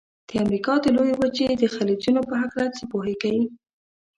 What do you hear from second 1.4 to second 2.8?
د خلیجونو په هلکه